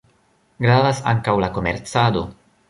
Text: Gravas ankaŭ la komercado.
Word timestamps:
Gravas 0.65 1.01
ankaŭ 1.11 1.35
la 1.45 1.51
komercado. 1.59 2.25